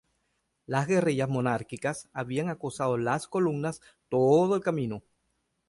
Las 0.65 0.87
guerrillas 0.87 1.29
monárquicas 1.29 2.09
habían 2.11 2.49
acosado 2.49 2.95
a 2.95 3.19
su 3.19 3.29
columna 3.29 3.69
todo 4.09 4.55
el 4.55 4.63
camino. 4.63 5.03